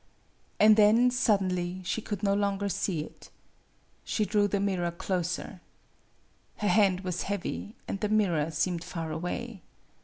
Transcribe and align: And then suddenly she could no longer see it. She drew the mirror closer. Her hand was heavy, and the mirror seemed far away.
And 0.59 0.77
then 0.77 1.11
suddenly 1.11 1.83
she 1.85 2.01
could 2.01 2.23
no 2.23 2.33
longer 2.33 2.69
see 2.69 3.01
it. 3.01 3.29
She 4.03 4.25
drew 4.25 4.47
the 4.47 4.59
mirror 4.59 4.89
closer. 4.89 5.61
Her 6.57 6.69
hand 6.69 7.01
was 7.01 7.21
heavy, 7.21 7.75
and 7.87 7.99
the 7.99 8.09
mirror 8.09 8.49
seemed 8.49 8.83
far 8.83 9.11
away. 9.11 9.61